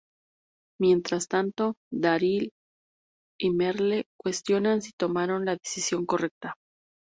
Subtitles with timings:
[0.79, 2.49] Mientras tanto, Daryl
[3.39, 6.55] y Merle cuestionan si tomaron la decisión correcta.